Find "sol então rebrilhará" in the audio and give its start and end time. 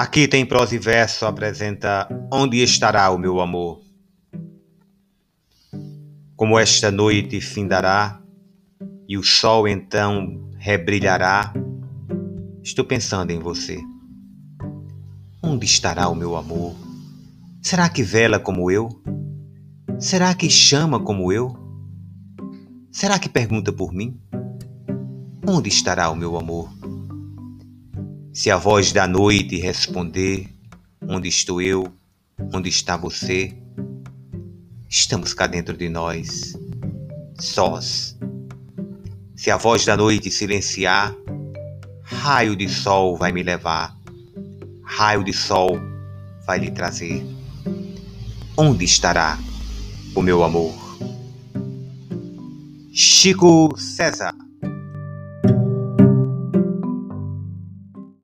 9.22-11.52